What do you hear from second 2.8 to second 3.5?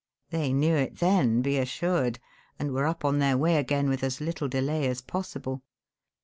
up and on their